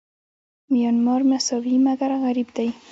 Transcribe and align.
میانمار 0.71 1.21
مساوي 1.29 1.75
مګر 1.85 2.11
غریب 2.23 2.49
دی. 2.57 2.69